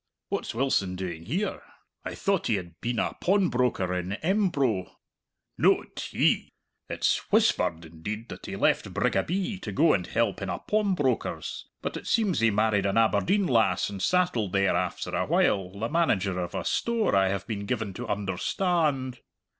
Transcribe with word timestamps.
What's 0.29 0.55
Wilson 0.55 0.95
doing 0.95 1.25
here? 1.27 1.61
I 2.03 2.15
thought 2.15 2.47
he 2.47 2.55
had 2.55 2.81
been 2.81 2.97
a 2.97 3.13
pawnbroker 3.21 3.93
in 3.93 4.13
Embro." 4.23 4.95
"Noat 5.59 6.07
he! 6.11 6.49
It's 6.89 7.17
whispered 7.31 7.85
indeed, 7.85 8.27
that 8.29 8.47
he 8.47 8.55
left 8.55 8.91
Brigabee 8.95 9.59
to 9.59 9.71
go 9.71 9.93
and 9.93 10.07
help 10.07 10.41
in 10.41 10.49
a 10.49 10.57
pawmbroker's, 10.57 11.67
but 11.83 11.95
it 11.97 12.07
seems 12.07 12.39
he 12.39 12.49
married 12.49 12.87
an 12.87 12.97
Aberdeen 12.97 13.45
lass 13.45 13.91
and 13.91 14.01
sattled 14.01 14.53
there 14.53 14.75
after 14.75 15.11
a 15.15 15.27
while, 15.27 15.69
the 15.77 15.87
manager 15.87 16.39
of 16.39 16.55
a 16.55 16.65
store, 16.65 17.15
I 17.15 17.27
have 17.29 17.45
been 17.45 17.67
given 17.67 17.93
to 17.93 18.07
understa 18.07 18.89
and. 18.89 19.19